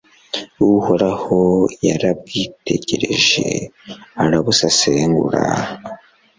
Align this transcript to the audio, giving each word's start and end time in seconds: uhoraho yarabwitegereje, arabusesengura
uhoraho 0.69 1.39
yarabwitegereje, 1.87 3.47
arabusesengura 4.23 5.43